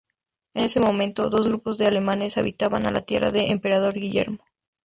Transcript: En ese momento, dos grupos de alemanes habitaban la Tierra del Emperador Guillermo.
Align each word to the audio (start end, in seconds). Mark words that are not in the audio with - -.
En 0.55 0.63
ese 0.63 0.79
momento, 0.79 1.29
dos 1.29 1.47
grupos 1.47 1.77
de 1.77 1.85
alemanes 1.85 2.39
habitaban 2.39 2.91
la 2.91 3.01
Tierra 3.01 3.29
del 3.29 3.51
Emperador 3.51 3.93
Guillermo. 3.93 4.39